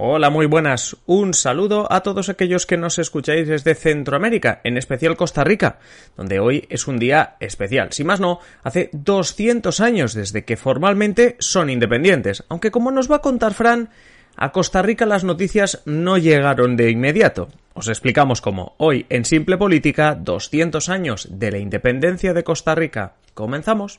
[0.00, 0.96] Hola, muy buenas.
[1.06, 5.80] Un saludo a todos aquellos que nos escucháis desde Centroamérica, en especial Costa Rica,
[6.16, 7.88] donde hoy es un día especial.
[7.90, 13.16] Si más no, hace 200 años desde que formalmente son independientes, aunque como nos va
[13.16, 13.88] a contar Fran,
[14.36, 17.48] a Costa Rica las noticias no llegaron de inmediato.
[17.74, 18.76] Os explicamos cómo.
[18.78, 23.14] Hoy, en Simple Política, 200 años de la independencia de Costa Rica.
[23.34, 23.98] Comenzamos.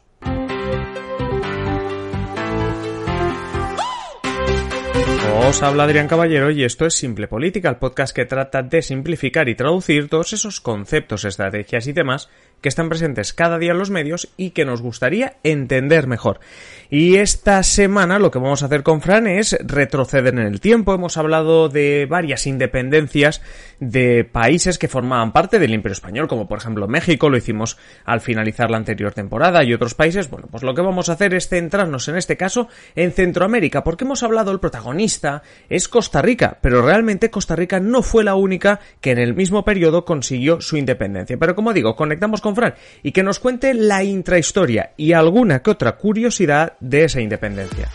[5.38, 9.49] Os habla Adrián Caballero y esto es Simple Política, el podcast que trata de simplificar
[9.49, 12.29] y traducir todos esos conceptos, estrategias y temas
[12.62, 16.40] que están presentes cada día en los medios y que nos gustaría entender mejor.
[16.91, 20.96] Y esta semana lo que vamos a hacer con Fran es retroceder en el tiempo.
[20.96, 23.41] Hemos hablado de varias independencias
[23.79, 28.21] de países que formaban parte del Imperio Español, como por ejemplo México, lo hicimos al
[28.21, 30.29] finalizar la anterior temporada, y otros países.
[30.29, 34.05] Bueno, pues lo que vamos a hacer es centrarnos en este caso en Centroamérica, porque
[34.05, 38.79] hemos hablado el protagonista es Costa Rica, pero realmente Costa Rica no fue la única
[39.01, 41.38] que en el mismo periodo consiguió su independencia.
[41.38, 42.48] Pero como digo, conectamos con
[43.03, 47.89] Y que nos cuente la intrahistoria y alguna que otra curiosidad de esa independencia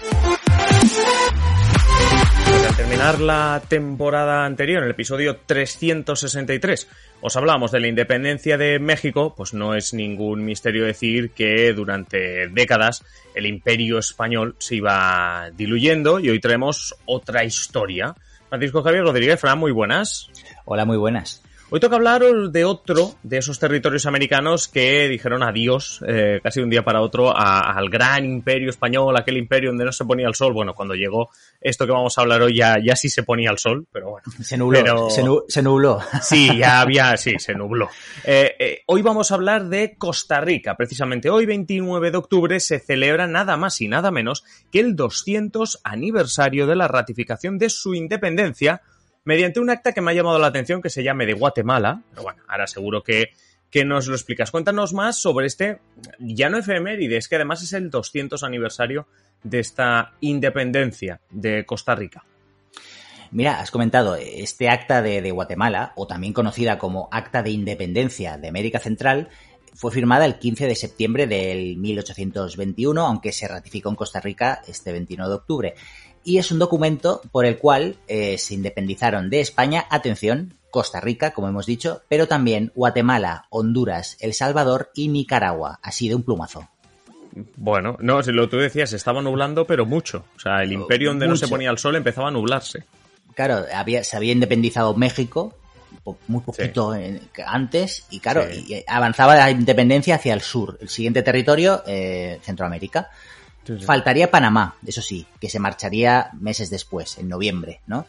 [2.77, 6.89] terminar la temporada anterior, en el episodio 363,
[7.21, 12.49] os hablamos de la independencia de México, pues no es ningún misterio decir que durante
[12.49, 18.15] décadas el imperio español se iba diluyendo y hoy traemos otra historia.
[18.49, 20.31] Francisco Javier Rodríguez, Fran, muy buenas.
[20.65, 21.43] Hola, muy buenas.
[21.75, 26.71] Hoy toca hablar de otro de esos territorios americanos que dijeron adiós eh, casi un
[26.71, 30.53] día para otro al gran imperio español, aquel imperio donde no se ponía el sol.
[30.53, 33.59] Bueno, cuando llegó esto que vamos a hablar hoy ya, ya sí se ponía el
[33.59, 34.25] sol, pero bueno.
[34.41, 35.11] Se nubló.
[35.49, 35.99] Se, nubló.
[36.23, 37.89] Sí, ya había, sí, se nubló.
[38.23, 40.77] Eh, eh, hoy vamos a hablar de Costa Rica.
[40.77, 45.81] Precisamente hoy, 29 de octubre, se celebra nada más y nada menos que el 200
[45.83, 48.83] aniversario de la ratificación de su independencia
[49.25, 52.03] mediante un acta que me ha llamado la atención que se llame de Guatemala.
[52.11, 53.31] Pero bueno, ahora seguro que,
[53.71, 54.51] que nos lo explicas.
[54.51, 55.81] Cuéntanos más sobre este,
[56.19, 59.07] ya no efeméride, es que además es el 200 aniversario
[59.43, 62.25] de esta independencia de Costa Rica.
[63.31, 68.39] Mira, has comentado este acta de, de, Guatemala, o también conocida como Acta de Independencia
[68.39, 69.29] de América Central,
[69.75, 74.93] fue firmada el 15 de septiembre del 1821, aunque se ratificó en Costa Rica este
[74.93, 75.75] 21 de octubre
[76.25, 81.33] y es un documento por el cual eh, se independizaron de España, atención, Costa Rica,
[81.33, 86.69] como hemos dicho, pero también Guatemala, Honduras, El Salvador y Nicaragua, así de un plumazo.
[87.57, 90.25] Bueno, no, si lo tú decías, estaba nublando, pero mucho.
[90.37, 92.85] O sea, el imperio donde no se ponía el sol empezaba a nublarse.
[93.35, 95.55] Claro, había, se había independizado México
[96.29, 96.95] muy poquito
[97.47, 98.45] antes y claro,
[98.87, 103.11] avanzaba la independencia hacia el sur, el siguiente territorio, eh, Centroamérica.
[103.85, 108.07] Faltaría Panamá, eso sí, que se marcharía meses después, en noviembre, ¿no?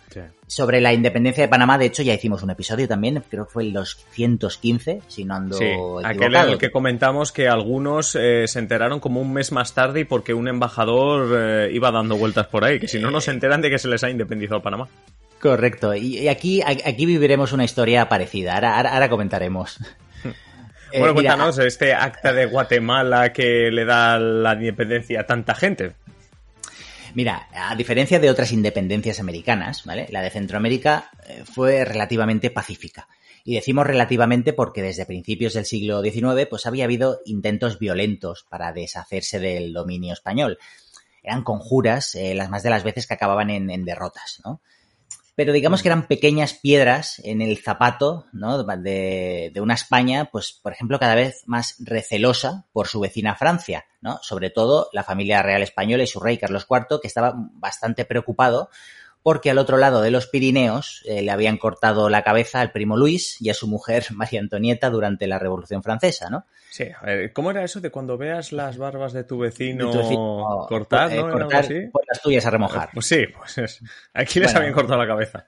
[0.47, 3.63] Sobre la independencia de Panamá, de hecho, ya hicimos un episodio también, creo que fue
[3.63, 5.66] el 215, si no ando sí,
[6.03, 10.01] aquel en el que comentamos que algunos eh, se enteraron como un mes más tarde
[10.01, 13.31] y porque un embajador eh, iba dando vueltas por ahí, que si no, no se
[13.31, 14.87] enteran de que se les ha independizado Panamá.
[15.39, 19.79] Correcto, y aquí, aquí viviremos una historia parecida, ahora comentaremos.
[20.95, 25.91] Eh, bueno, cuéntanos, este acta de Guatemala que le da la independencia a tanta gente.
[27.13, 30.07] Mira, a diferencia de otras independencias americanas, ¿vale?
[30.09, 33.09] La de Centroamérica eh, fue relativamente pacífica.
[33.44, 38.72] Y decimos relativamente porque desde principios del siglo XIX pues había habido intentos violentos para
[38.72, 40.59] deshacerse del dominio español.
[41.22, 44.61] Eran conjuras, eh, las más de las veces que acababan en, en derrotas, ¿no?
[45.35, 48.64] Pero digamos que eran pequeñas piedras en el zapato ¿no?
[48.64, 54.17] de, una España, pues, por ejemplo, cada vez más recelosa por su vecina Francia, ¿no?
[54.22, 58.70] Sobre todo la familia real española y su rey Carlos IV, que estaba bastante preocupado
[59.25, 62.95] porque al otro lado de los Pirineos eh, le habían cortado la cabeza al primo
[62.95, 66.45] Luis y a su mujer María Antonieta durante la Revolución Francesa, ¿no?
[66.69, 69.89] Sí, a ver, ¿cómo era eso de cuando veas las barbas de tu vecino,
[70.69, 71.31] cortar, eh, ¿no?
[71.31, 72.89] cortar, pues las tuyas a remojar.
[72.93, 73.81] Pues sí, pues
[74.13, 75.47] aquí les habían cortado la cabeza.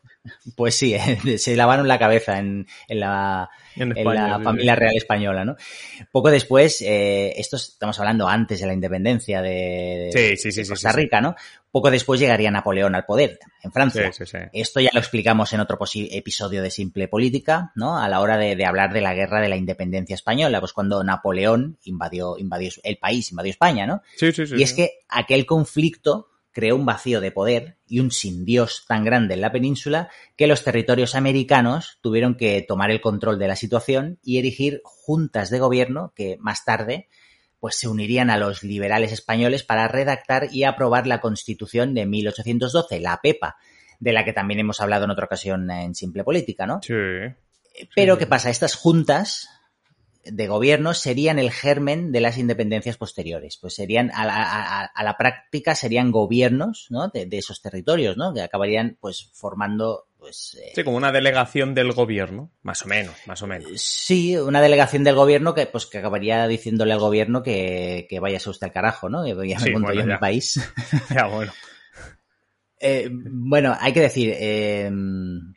[0.56, 0.96] Pues sí,
[1.38, 5.56] se lavaron la cabeza en, la, la familia real española, ¿no?
[6.12, 10.36] Poco después, eh, esto estamos hablando antes de la independencia de,
[10.68, 11.36] Costa Rica, ¿no?
[11.78, 14.10] Poco después llegaría Napoleón al poder en Francia.
[14.52, 18.00] Esto ya lo explicamos en otro episodio de Simple Política, ¿no?
[18.00, 21.78] A la hora de, hablar de la guerra de la independencia española, pues cuando Napoleón
[21.84, 24.02] invadió, invadió el país, invadió España, ¿no?
[24.16, 24.56] Sí, sí, sí.
[24.58, 29.06] Y es que aquel conflicto creó un vacío de poder y un sin Dios tan
[29.06, 33.56] grande en la península que los territorios americanos tuvieron que tomar el control de la
[33.56, 37.08] situación y erigir juntas de gobierno que más tarde
[37.60, 43.00] pues se unirían a los liberales españoles para redactar y aprobar la Constitución de 1812,
[43.00, 43.58] la PEPA,
[44.00, 46.80] de la que también hemos hablado en otra ocasión en Simple Política, ¿no?
[46.82, 46.94] Sí.
[47.96, 48.50] Pero ¿qué pasa?
[48.50, 49.50] Estas juntas
[50.32, 53.58] de gobierno serían el germen de las independencias posteriores.
[53.58, 54.26] Pues serían, a
[55.04, 57.08] la, práctica, serían gobiernos ¿no?
[57.10, 58.34] de, esos territorios, ¿no?
[58.34, 60.58] Que acabarían, pues, formando, pues...
[60.62, 63.70] Eh, sí, como una delegación del gobierno, más o menos, más o menos.
[63.82, 68.40] Sí, una delegación del gobierno que, pues, que acabaría diciéndole al gobierno que, que vaya
[68.46, 69.26] a usted al carajo, ¿no?
[69.26, 70.60] Ya me yo en mi país.
[71.10, 71.54] Ya, bueno.
[72.80, 74.92] Eh, bueno, hay que decir, eh,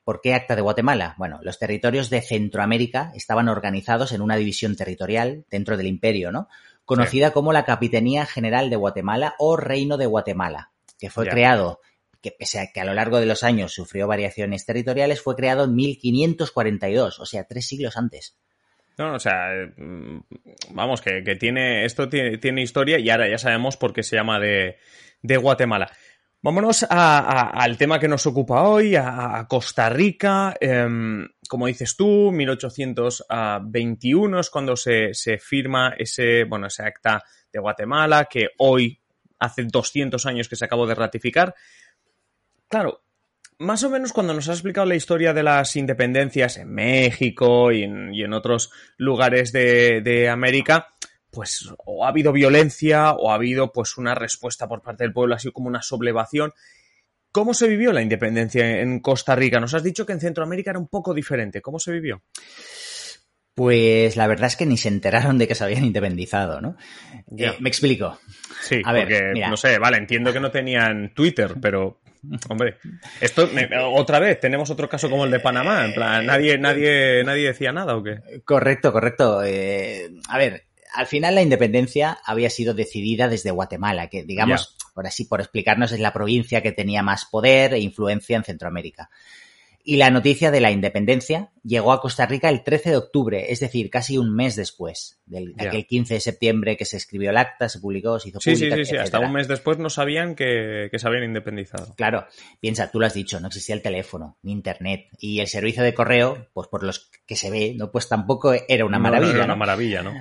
[0.04, 1.14] ¿por qué Acta de Guatemala?
[1.18, 6.48] Bueno, los territorios de Centroamérica estaban organizados en una división territorial dentro del imperio, ¿no?
[6.84, 11.80] Conocida como la Capitanía General de Guatemala o Reino de Guatemala, que fue creado,
[12.20, 15.64] que pese a que a lo largo de los años sufrió variaciones territoriales, fue creado
[15.64, 18.36] en 1542, o sea, tres siglos antes.
[18.98, 20.20] No, o sea, mm,
[20.72, 24.38] vamos, que, tiene, esto tiene, tiene, historia y ahora ya sabemos por qué se llama
[24.38, 24.76] de,
[25.22, 25.90] Guatemala.
[26.42, 30.54] Vámonos al tema que nos ocupa hoy, a, Costa Rica.
[30.60, 38.26] Em, como dices tú, 1821 es cuando se, firma ese, bueno, ese acta de Guatemala,
[38.26, 39.00] que hoy
[39.38, 41.54] hace 200 años que se acabó de ratificar.
[42.70, 43.02] Claro,
[43.58, 47.82] más o menos cuando nos has explicado la historia de las independencias en México y
[47.82, 50.94] en, otros lugares de, de América,
[51.30, 55.34] pues o ha habido violencia o ha habido pues una respuesta por parte del pueblo,
[55.34, 56.52] así como una sublevación.
[57.32, 59.58] ¿Cómo se vivió la independencia en Costa Rica?
[59.60, 61.60] Nos has dicho que en Centroamérica era un poco diferente.
[61.60, 62.22] ¿Cómo se vivió?
[63.54, 66.76] Pues la verdad es que ni se enteraron de que se habían independizado, ¿no?
[67.36, 68.18] Eh, me explico.
[68.62, 72.00] Sí, a ver, porque, no sé, vale, entiendo que no tenían Twitter, pero
[72.48, 72.76] Hombre,
[73.20, 73.48] esto
[73.94, 77.72] otra vez tenemos otro caso como el de Panamá, en plan, nadie, nadie, nadie decía
[77.72, 78.42] nada o qué.
[78.44, 79.42] Correcto, correcto.
[79.42, 85.06] Eh, a ver, al final la independencia había sido decidida desde Guatemala, que digamos, por
[85.06, 89.10] así, por explicarnos, es la provincia que tenía más poder e influencia en Centroamérica.
[89.90, 93.58] Y la noticia de la independencia llegó a Costa Rica el 13 de octubre, es
[93.58, 97.36] decir, casi un mes después del, de aquel 15 de septiembre que se escribió el
[97.36, 100.36] acta, se publicó, se hizo sí, Sí, sí, sí, hasta un mes después no sabían
[100.36, 101.92] que, se habían independizado.
[101.96, 102.24] Claro,
[102.60, 105.92] piensa, tú lo has dicho, no existía el teléfono, ni internet, y el servicio de
[105.92, 109.32] correo, pues por los que se ve, no pues tampoco era una maravilla.
[109.32, 110.12] era una maravilla, ¿no?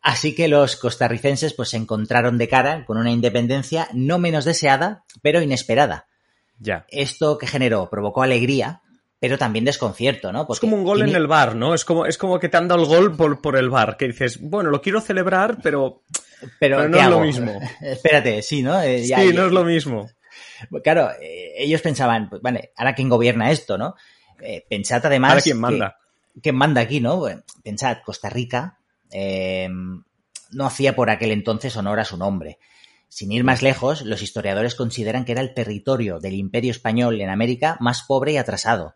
[0.00, 5.02] Así que los costarricenses pues se encontraron de cara con una independencia no menos deseada,
[5.22, 6.06] pero inesperada.
[6.60, 6.86] Ya.
[6.88, 8.82] Esto que generó provocó alegría,
[9.20, 10.46] pero también desconcierto, ¿no?
[10.48, 11.74] es como un gol en el bar, ¿no?
[11.74, 14.06] Es como, es como que te han dado el gol por, por el bar, que
[14.06, 16.02] dices, bueno, lo quiero celebrar, pero,
[16.60, 17.60] pero, no es lo mismo.
[17.80, 18.80] Espérate, sí, ¿no?
[18.80, 20.08] Eh, sí, no es lo mismo.
[20.84, 23.96] Claro, eh, ellos pensaban, pues, vale, ahora quién gobierna esto, ¿no?
[24.40, 25.30] Eh, pensad además...
[25.30, 25.98] Ahora quién manda.
[26.40, 27.24] ¿Quién manda aquí, no?
[27.64, 28.78] pensad, Costa Rica
[30.52, 32.58] no hacía por aquel entonces honor a su nombre.
[33.08, 37.30] Sin ir más lejos, los historiadores consideran que era el territorio del Imperio Español en
[37.30, 38.94] América más pobre y atrasado.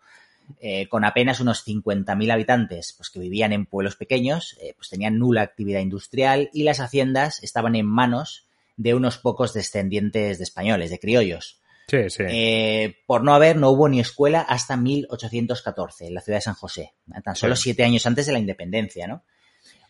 [0.60, 5.18] Eh, con apenas unos 50.000 habitantes, pues que vivían en pueblos pequeños, eh, pues tenían
[5.18, 10.90] nula actividad industrial y las haciendas estaban en manos de unos pocos descendientes de españoles,
[10.90, 11.60] de criollos.
[11.88, 12.24] Sí, sí.
[12.28, 16.54] Eh, por no haber, no hubo ni escuela hasta 1814, en la ciudad de San
[16.54, 19.24] José, tan solo siete años antes de la independencia, ¿no?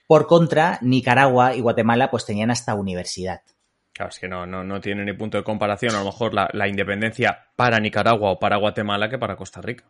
[0.06, 3.42] Por contra, Nicaragua y Guatemala pues tenían hasta universidad.
[3.92, 6.68] Claro, es que no, no, no tiene ni punto de comparación a lo mejor la,
[6.68, 9.84] independencia para Nicaragua o para Guatemala que para Costa Rica.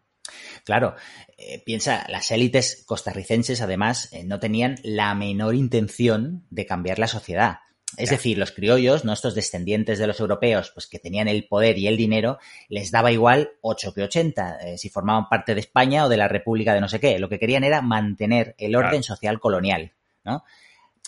[0.65, 0.97] Claro,
[1.37, 7.07] eh, piensa, las élites costarricenses además eh, no tenían la menor intención de cambiar la
[7.07, 7.59] sociedad.
[7.99, 11.89] Es decir, los criollos, nuestros descendientes de los europeos, pues que tenían el poder y
[11.89, 12.39] el dinero,
[12.71, 16.27] les daba igual 8 que 80, eh, si formaban parte de España o de la
[16.27, 17.19] República de no sé qué.
[17.19, 19.93] Lo que querían era mantener el orden social colonial.
[20.25, 20.45] ¿no?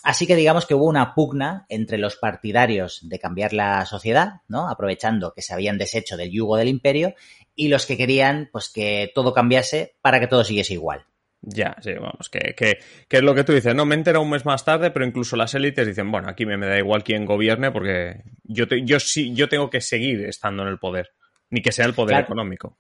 [0.05, 4.69] Así que digamos que hubo una pugna entre los partidarios de cambiar la sociedad, ¿no?
[4.69, 7.15] Aprovechando que se habían deshecho del yugo del imperio
[7.57, 11.07] y los que querían, pues, que todo cambiase para que todo siguiese igual.
[11.41, 14.45] Ya, sí, vamos, que, que, es lo que tú dices, no, me entero un mes
[14.45, 18.23] más tarde, pero incluso las élites dicen, bueno, aquí me, da igual quién gobierne porque
[18.43, 21.13] yo, yo sí, yo tengo que seguir estando en el poder,
[21.49, 22.79] ni que sea el poder económico.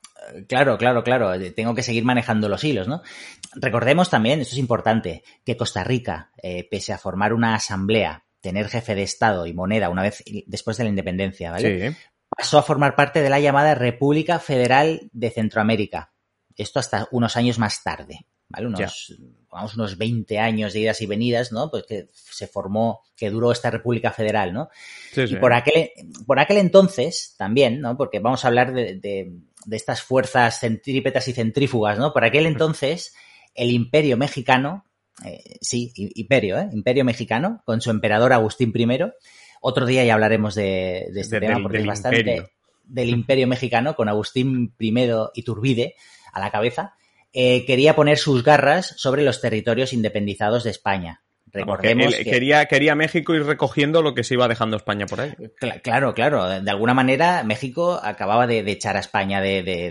[0.48, 1.32] Claro, claro, claro.
[1.52, 3.02] Tengo que seguir manejando los hilos, ¿no?
[3.54, 8.68] Recordemos también, esto es importante, que Costa Rica, eh, pese a formar una asamblea, tener
[8.68, 11.90] jefe de Estado y moneda una vez después de la independencia, ¿vale?
[11.90, 11.96] Sí.
[12.28, 16.12] Pasó a formar parte de la llamada República Federal de Centroamérica.
[16.56, 18.66] Esto hasta unos años más tarde, ¿vale?
[18.66, 19.16] Unos,
[19.54, 21.70] vamos, unos 20 años de idas y venidas, ¿no?
[21.70, 24.68] Pues que se formó, que duró esta República Federal, ¿no?
[25.12, 25.34] Sí, sí.
[25.34, 25.90] Y por aquel,
[26.26, 27.96] por aquel entonces también, ¿no?
[27.96, 28.98] Porque vamos a hablar de,
[29.64, 32.12] de estas fuerzas centrípetas y centrífugas, ¿no?
[32.12, 33.14] Por aquel entonces,
[33.54, 34.84] el imperio mexicano,
[35.24, 36.68] eh, sí, imperio, ¿eh?
[36.72, 38.98] Imperio mexicano, con su emperador Agustín I.
[39.60, 42.50] Otro día ya hablaremos de, este tema porque es bastante
[42.84, 45.94] del imperio mexicano, con Agustín I Iturbide
[46.32, 46.94] a la cabeza,
[47.34, 51.22] eh, quería poner sus garras sobre los territorios independizados de España.
[51.54, 55.34] Recordemos que, Quería, quería México ir recogiendo lo que se iba dejando España por ahí.
[55.82, 56.48] Claro, claro.
[56.48, 59.90] De alguna manera, México acababa de, echar a España de, de,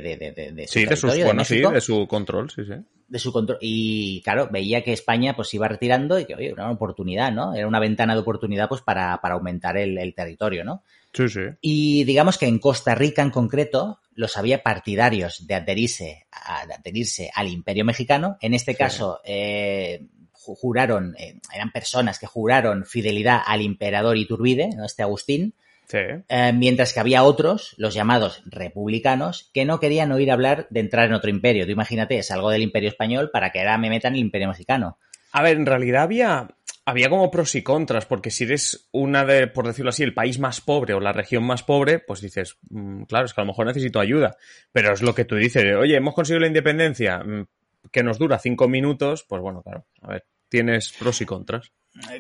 [0.52, 2.74] de, su sí, de, bueno, sí, de su control, sí, sí.
[3.14, 3.60] De su control.
[3.62, 7.54] Y claro, veía que España pues iba retirando y que, oye, era una oportunidad, ¿no?
[7.54, 10.82] Era una ventana de oportunidad pues para, para aumentar el, territorio, ¿no?
[11.14, 11.42] Sí, sí.
[11.62, 16.74] Y digamos que en Costa Rica en concreto los había partidarios de adherirse, a, de
[16.74, 18.36] adherirse al imperio mexicano.
[18.42, 25.04] En este caso, eh, juraron, eh, eran personas que juraron fidelidad al emperador Iturbide, este
[25.04, 25.54] Agustín,
[25.94, 31.08] eh, mientras que había otros, los llamados republicanos, que no querían oír hablar de entrar
[31.08, 31.66] en otro imperio.
[31.66, 34.98] Tú imagínate, salgo del imperio español para que ahora me metan en el imperio mexicano.
[35.32, 36.48] A ver, en realidad había,
[36.86, 40.40] había como pros y contras, porque si eres una de, por decirlo así, el país
[40.40, 43.50] más pobre o la región más pobre, pues dices, mm, claro, es que a lo
[43.50, 44.38] mejor necesito ayuda.
[44.72, 47.46] Pero es lo que tú dices, oye, hemos conseguido la independencia, mm,
[47.92, 51.72] que nos dura cinco minutos, pues bueno, claro, a ver, tienes pros y contras.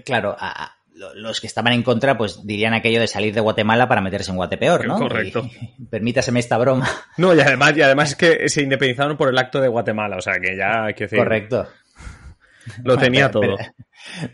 [0.05, 0.35] Claro,
[0.93, 4.37] los que estaban en contra, pues dirían aquello de salir de Guatemala para meterse en
[4.37, 4.97] Guatepeor, ¿no?
[4.97, 5.49] Correcto.
[5.89, 6.87] permítaseme esta broma.
[7.17, 10.21] No, y además, y además es que se independizaron por el acto de Guatemala, o
[10.21, 11.19] sea que ya hay que decir.
[11.19, 11.67] Correcto.
[12.83, 13.57] Lo tenía todo.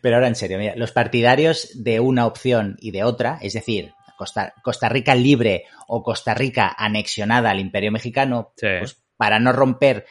[0.01, 3.91] Pero, ahora en serio, mira, los partidarios de una opción y de otra, es decir,
[4.17, 10.05] Costa, Costa Rica libre o Costa Rica anexionada al Imperio Mexicano, pues para no romper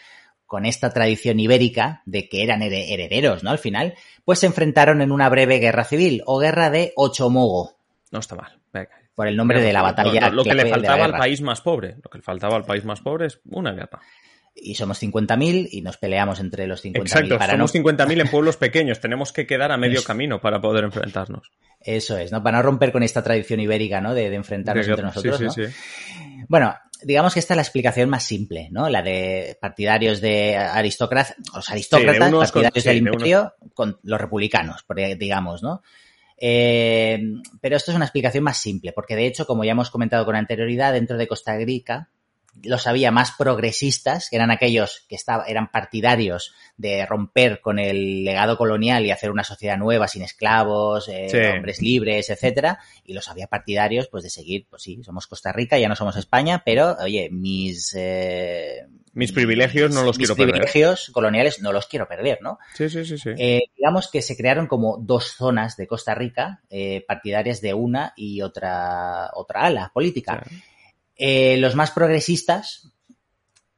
[0.49, 3.50] con esta tradición ibérica de que eran herederos, ¿no?
[3.50, 7.76] Al final, pues se enfrentaron en una breve guerra civil o guerra de Ochomogo.
[8.11, 8.59] No está mal.
[9.14, 10.31] Por el nombre de la batalla.
[10.31, 11.97] lo que, le faltaba al país más pobre.
[12.02, 14.00] Lo que le faltaba al país más pobre es una guerra.
[14.55, 17.00] Y somos 50.000 y nos peleamos entre los 50.000.
[17.00, 19.00] Exacto, somos 50.000 en pueblos pequeños.
[19.00, 21.52] Tenemos que quedar a medio camino para poder enfrentarnos.
[21.78, 22.43] Eso es, ¿no?
[22.43, 24.14] Para no romper con esta tradición ibérica, ¿no?
[24.14, 25.75] De, enfrentarnos entre nosotros, sí, sí, Sí.
[26.49, 28.88] Bueno, digamos que esta es la explicación más simple, ¿no?
[28.88, 34.85] La de partidarios de aristócratas, los aristócratas, partidarios del imperio, con los republicanos,
[35.19, 35.83] digamos, ¿no?
[36.40, 37.21] Eh,
[37.61, 40.37] pero esto es una explicación más simple, porque de hecho, como ya hemos comentado con
[40.37, 42.11] anterioridad, dentro de Costa Rica,
[42.62, 48.57] los había más progresistas, que eran aquellos que eran partidarios de romper con el legado
[48.57, 53.47] colonial y hacer una sociedad nueva sin esclavos, eh, hombres libres, etcétera, y los había
[53.47, 57.29] partidarios pues de seguir, pues sí, somos Costa Rica, ya no somos España, pero oye,
[57.31, 60.55] mis eh, mis privilegios no los quiero perder.
[60.55, 62.59] Mis privilegios coloniales no los quiero perder, ¿no?
[62.75, 63.31] Sí, sí, sí, sí.
[63.37, 66.62] Eh, digamos que se crearon como dos zonas de Costa Rica,
[67.07, 70.45] partidarias de una y otra otra ala política.
[71.18, 72.92] Eh, los más progresistas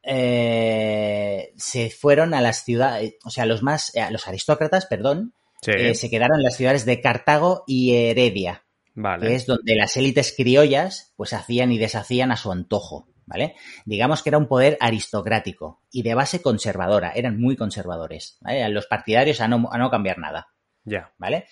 [0.03, 5.33] eh, se fueron a las ciudades, o sea, los más, eh, los aristócratas, perdón,
[5.63, 9.27] se quedaron en las ciudades de Cartago y Heredia, vale.
[9.27, 13.57] que es donde las élites criollas pues hacían y deshacían a su antojo, ¿vale?
[13.87, 18.69] Digamos que era un poder aristocrático y de base conservadora, eran muy conservadores, ¿vale?
[18.69, 20.49] Los partidarios a no, a no cambiar nada,
[20.85, 21.47] ya, ¿vale?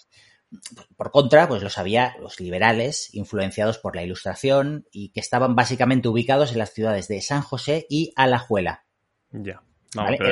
[0.96, 6.08] Por contra, pues los había los liberales, influenciados por la Ilustración y que estaban básicamente
[6.08, 8.86] ubicados en las ciudades de San José y Alajuela.
[9.30, 9.62] Ya.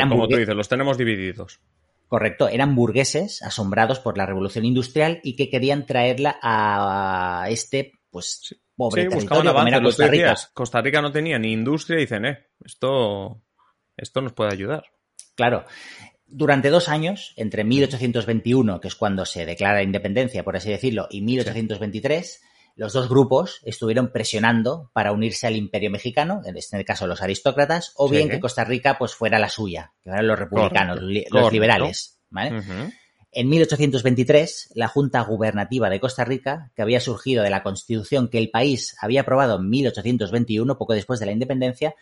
[0.09, 1.61] como tú dices, los tenemos divididos.
[2.09, 8.57] Correcto, eran burgueses asombrados por la revolución industrial y que querían traerla a este, pues,
[8.77, 10.35] pobre sí, territorio como Costa Rica.
[10.55, 13.43] Costa Rica no tenía ni industria y dicen, eh, esto,
[13.97, 14.85] esto nos puede ayudar.
[15.35, 15.65] Claro.
[16.39, 21.07] Durante dos años, entre 1821, que es cuando se declara la independencia, por así decirlo,
[21.09, 22.43] y 1823,
[22.75, 27.95] los dos grupos estuvieron presionando para unirse al imperio mexicano, en este caso los aristócratas,
[27.97, 32.19] o bien que Costa Rica pues fuera la suya, que eran los republicanos, los liberales.
[33.33, 38.37] En 1823, la Junta Gubernativa de Costa Rica, que había surgido de la constitución que
[38.37, 41.95] el país había aprobado en 1821, poco después de la independencia,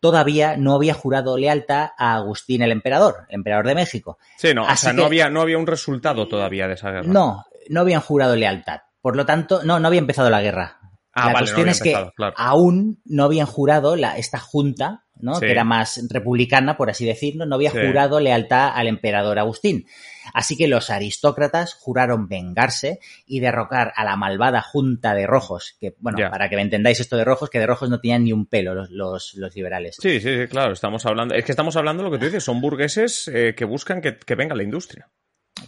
[0.00, 4.18] todavía no había jurado lealtad a Agustín el emperador, emperador de México.
[4.36, 7.08] Sí, no, o sea, no, había, no había un resultado todavía de esa guerra.
[7.08, 8.80] No, no habían jurado lealtad.
[9.00, 10.77] Por lo tanto, no, no había empezado la guerra.
[11.18, 12.34] Ah, la vale, cuestión no es que claro.
[12.36, 15.34] aún no habían jurado la, esta junta, ¿no?
[15.34, 15.46] Sí.
[15.46, 17.78] que era más republicana, por así decirlo, no había Sí.
[17.84, 19.86] jurado lealtad al emperador Agustín.
[20.32, 25.94] Así que los aristócratas juraron vengarse y derrocar a la malvada junta de rojos, que,
[25.98, 28.46] bueno, para que me entendáis esto de rojos, que de rojos no tenían ni un
[28.46, 29.96] pelo los, los, los liberales.
[30.00, 32.44] Sí, sí, sí, claro, estamos hablando, es que estamos hablando de lo que tú dices,
[32.44, 35.08] son burgueses eh, que buscan que, que venga la industria.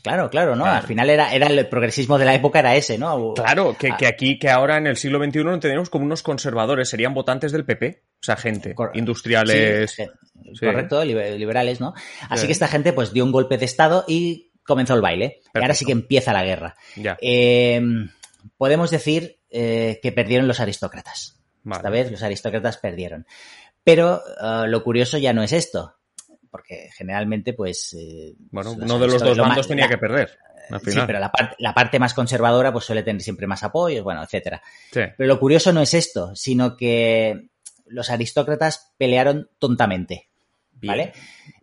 [0.02, 0.64] Claro, claro, ¿no?
[0.64, 0.78] Claro.
[0.78, 3.34] Al final era, era el progresismo de la época era ese, ¿no?
[3.34, 6.88] Claro, que, que aquí, que ahora en el siglo XXI no tenemos como unos conservadores,
[6.88, 9.90] serían votantes del PP, o sea, gente, Cor- industriales.
[9.92, 10.04] Sí,
[10.54, 10.66] Sí.
[10.66, 11.92] Correcto, liber- liberales, ¿no?
[12.28, 12.46] Así Sí.
[12.46, 15.40] que esta gente pues dio un golpe de estado y comenzó el baile.
[15.54, 16.76] Y ahora sí que empieza la guerra.
[16.96, 17.80] Ya, Eh,
[18.56, 21.38] podemos decir eh, que perdieron los aristócratas.
[21.62, 21.78] vale.
[21.80, 23.26] Esta vez los aristócratas perdieron.
[23.84, 25.96] Pero eh, lo curioso ya no es esto.
[26.50, 27.94] Porque generalmente, pues.
[27.98, 30.38] eh, Bueno, uno de los dos bandos tenía la- que perder.
[30.70, 31.06] Al Sí, final.
[31.06, 34.62] pero la, parte la parte más conservadora pues suele tener siempre más apoyos, bueno, etcétera.
[34.92, 35.00] Sí.
[35.16, 37.48] Pero lo curioso no es esto, sino que
[37.86, 40.28] los aristócratas pelearon tontamente.
[40.72, 40.92] Bien.
[40.92, 41.12] ¿Vale?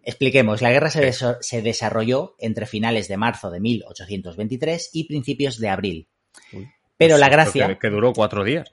[0.04, 5.70] Expliquemos, la guerra se, se desarrolló entre finales de marzo de 1823 y principios de
[5.70, 6.08] abril.
[6.54, 6.68] Uy,
[6.98, 8.72] Pero Pues la gracia, Que, que duró cuatro días.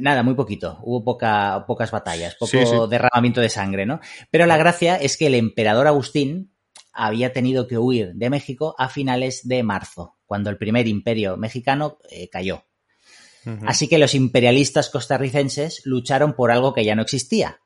[0.00, 2.76] Nada, muy poquito, hubo poca, pocas batallas, poco Sí, sí.
[2.88, 4.00] derramamiento de sangre, ¿no?
[4.30, 6.52] Pero la gracia es que el emperador Agustín
[6.92, 11.98] había tenido que huir de México a finales de marzo, cuando el primer imperio mexicano
[12.10, 12.64] eh, cayó.
[13.64, 17.60] Así que los imperialistas costarricenses lucharon por algo que ya no existía.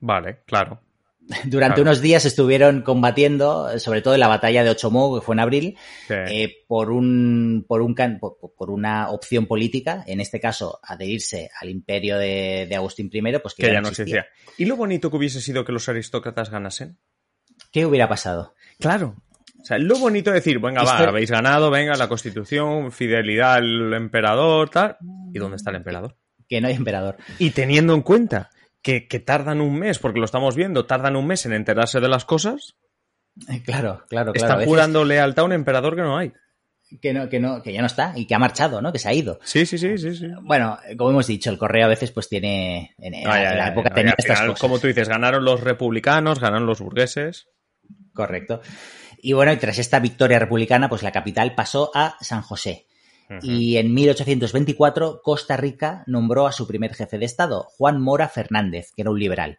[0.00, 0.80] Vale, claro.
[1.44, 1.82] Durante Claro.
[1.82, 5.76] unos días estuvieron combatiendo, sobre todo en la batalla de Ochomo, que fue en abril,
[6.06, 6.14] Sí.
[6.14, 12.16] eh, por, un, por, un, por, una opción política, en este caso adherirse al imperio
[12.18, 14.26] de, de Agustín I, pues que, que ya no existía.
[14.56, 16.98] ¿Y lo bonito que hubiese sido que los aristócratas ganasen?
[17.72, 18.54] ¿Qué hubiera pasado?
[18.78, 19.16] Claro.
[19.60, 23.92] O sea, lo bonito de decir, venga, va, habéis ganado, venga, la constitución, fidelidad al
[23.94, 24.96] emperador, tal.
[25.34, 26.16] ¿Y dónde está el emperador?
[26.48, 27.16] Que no hay emperador.
[27.40, 28.50] Y teniendo en cuenta
[28.86, 32.08] que, que tardan un mes, porque lo estamos viendo, tardan un mes en enterarse de
[32.08, 32.76] las cosas,
[33.64, 34.32] Claro, claro, claro.
[34.32, 36.32] a están jurando lealtad a un emperador que no hay.
[37.02, 38.92] Que, no, que, no, que ya no está y que ha marchado, ¿no?
[38.92, 39.40] Que se ha ido.
[39.42, 40.14] Sí, sí, sí, sí.
[40.14, 40.28] sí.
[40.42, 42.94] Bueno, como hemos dicho, el correo a veces pues tiene...
[42.98, 44.60] En, la época tenía estas final, cosas.
[44.60, 47.48] Como tú dices, ganaron los republicanos, ganaron los burgueses.
[48.14, 48.62] Correcto.
[49.18, 52.86] Y bueno, y tras esta victoria republicana, pues la capital pasó a San José.
[53.42, 58.92] Y en 1824 Costa Rica nombró a su primer jefe de Estado, Juan Mora Fernández,
[58.94, 59.58] que era un liberal.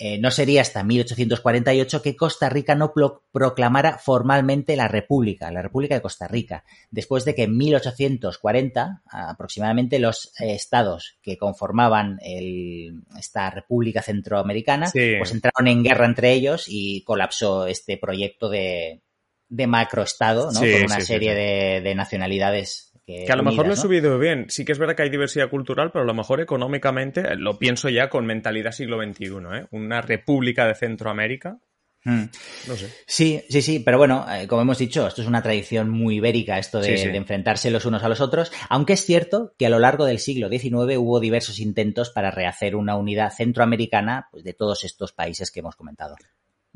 [0.00, 5.60] Eh, no sería hasta 1848 que Costa Rica no pro- proclamara formalmente la República, la
[5.60, 12.18] República de Costa Rica, después de que en 1840 aproximadamente los eh, estados que conformaban
[12.22, 15.14] el- esta República Centroamericana Sí.
[15.18, 19.00] pues entraron en guerra entre ellos y colapsó este proyecto de,
[19.48, 20.60] de macroestado, ¿no?
[20.60, 24.18] Sí, Con una sí, serie de nacionalidades que, Que a lo mejor lo he subido
[24.18, 24.46] bien.
[24.50, 27.58] Sí que es verdad que hay diversidad cultural, pero a lo mejor económicamente eh, lo
[27.58, 29.66] pienso ya con mentalidad siglo XXI, ¿eh?
[29.70, 31.58] Una república de Centroamérica.
[32.04, 32.24] Mm.
[32.68, 32.92] No sé.
[33.06, 36.58] Sí, sí, sí, pero bueno, eh, como hemos dicho, esto es una tradición muy ibérica,
[36.58, 37.08] esto de, Sí, sí.
[37.08, 40.18] de enfrentarse los unos a los otros, aunque es cierto que a lo largo del
[40.18, 45.50] siglo XIX hubo diversos intentos para rehacer una unidad centroamericana pues, de todos estos países
[45.50, 46.14] que hemos comentado.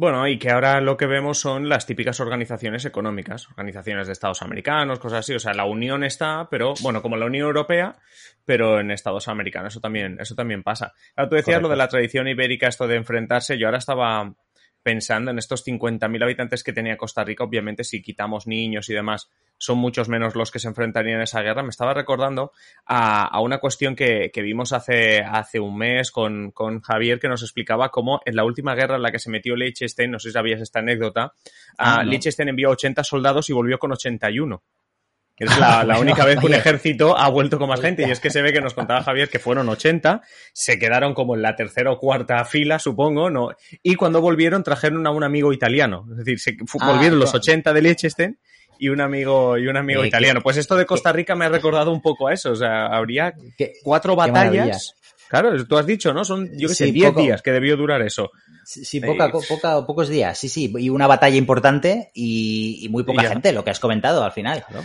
[0.03, 4.43] Bueno, y que ahora lo que vemos son las típicas organizaciones económicas, organizaciones de estados
[4.43, 5.33] americanos, cosas así.
[5.33, 7.95] O sea, la Unión está, pero bueno, como la Unión Europea,
[8.45, 9.75] pero en estados americanos.
[9.75, 10.93] Eso también, eso también pasa.
[11.15, 11.63] Ahora tú decías Correcto.
[11.63, 13.57] lo de la tradición ibérica, esto de enfrentarse.
[13.59, 14.35] Yo ahora estaba
[14.83, 17.45] pensando en estos 50.000 habitantes que tenía Costa Rica.
[17.45, 21.41] Obviamente, si quitamos niños y demás, son muchos menos los que se enfrentarían a esa
[21.41, 21.63] guerra.
[21.63, 22.53] Me estaba recordando
[22.87, 27.29] a, a una cuestión que, que vimos hace, hace un mes con, con Javier que
[27.29, 30.31] nos explicaba cómo en la última guerra en la que se metió Liechtenstein, no sé
[30.31, 31.33] si sabías esta anécdota,
[31.79, 32.11] Ah, a no.
[32.11, 34.63] Liechtenstein envió 80 soldados y volvió con 81.
[35.39, 38.05] Es la, única vez que un ejército ha vuelto con más gente.
[38.07, 41.35] Y es que se ve que nos contaba Javier que fueron 80, se quedaron como
[41.35, 43.49] en la tercera o cuarta fila, supongo, ¿no?
[43.83, 46.07] Y cuando volvieron trajeron a un amigo italiano.
[46.13, 47.41] Es decir, se, Ah, volvieron los claro.
[47.43, 48.39] 80 de Liechtenstein
[48.79, 50.41] y un amigo, y un amigo Eh, italiano.
[50.43, 52.53] Pues esto de Costa Rica me ha recordado un poco a eso.
[52.53, 53.35] O sea, habría
[53.83, 54.95] cuatro batallas.
[55.29, 56.25] Claro, tú has dicho, ¿no?
[56.27, 57.23] Son, yo qué sé, Sí, 10 poco.
[57.23, 58.31] días que debió durar eso.
[58.67, 62.89] Sí, sí, poca, Eh, poca, pocos días, sí, sí, y una batalla importante y, y
[62.91, 64.63] muy poca Y gente, lo que has comentado al final.
[64.69, 64.85] Claro.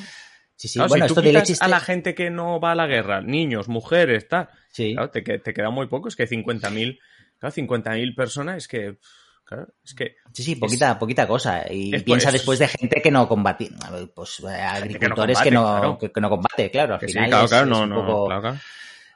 [0.57, 2.75] Sí, sí, Claro, bueno, si esto tú de a la gente que no va a
[2.75, 4.93] la guerra, niños, mujeres, tal, Sí.
[4.93, 6.07] claro, te, te queda muy poco.
[6.07, 6.99] Es que 50.000,
[7.37, 8.97] claro, 50.000 personas, es que,
[9.45, 11.63] claro, es que Sí, sí, poquita, poquita cosa.
[11.71, 13.69] Y piensa pues- después de gente que no combate,
[14.15, 15.97] pues agricultores que no, combate, claro.
[15.99, 18.25] que, que no combate, claro, al final claro, es- claro, es no, un no, poco-
[18.25, 18.57] claro, claro.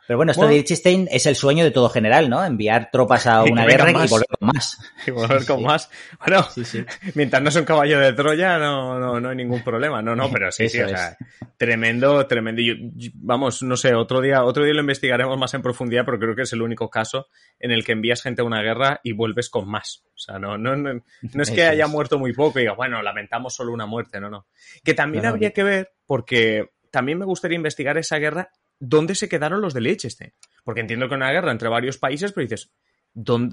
[0.07, 2.43] Pero bueno, esto de Liechtenstein es el sueño de todo general, ¿no?
[2.43, 4.77] Enviar tropas a una guerra y volver con más.
[5.05, 5.89] Y volver con más.
[6.19, 6.47] Bueno,
[7.15, 10.01] mientras no sea un caballo de Troya, no, no, no hay ningún problema.
[10.01, 11.15] No, no, pero sí, sí, o sea,
[11.57, 12.61] tremendo, tremendo.
[13.15, 16.43] vamos, no sé, otro día, otro día lo investigaremos más en profundidad, pero creo que
[16.43, 17.27] es el único caso
[17.59, 20.03] en el que envías gente a una guerra y vuelves con más.
[20.13, 23.01] O sea, no, no, no, no es que haya muerto muy poco y diga, bueno,
[23.01, 24.47] lamentamos solo una muerte, no, no.
[24.83, 29.61] Que también habría que ver, porque también me gustaría investigar esa guerra ¿dónde se quedaron
[29.61, 30.33] los de Liechtenstein?
[30.65, 32.71] Porque entiendo que una guerra entre varios países, pero dices,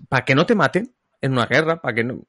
[0.08, 1.80] ¿para que no te maten en una guerra?
[1.80, 2.26] ¿Para que no,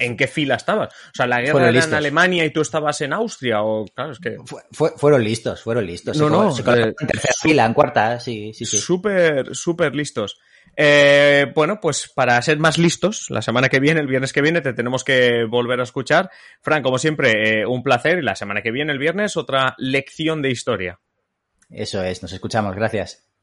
[0.00, 0.92] ¿En qué fila estabas?
[0.92, 4.18] O sea, la guerra era en Alemania y tú estabas en Austria, o claro, es
[4.18, 4.36] que.
[4.72, 6.16] fueron listos, fueron listos.
[6.16, 6.50] No, no.
[6.50, 8.78] Eh, en tercera fila, en cuarta, sí, sí, sí.
[8.78, 10.38] Súper, súper listos.
[10.76, 14.60] Eh, bueno, pues para ser más listos, la semana que viene, el viernes que viene,
[14.60, 16.30] te tenemos que volver a escuchar.
[16.62, 18.18] Fran, como siempre, eh, un placer.
[18.18, 21.00] Y la semana que viene, el viernes, otra lección de historia.
[21.74, 23.33] Eso es, nos escuchamos, gracias.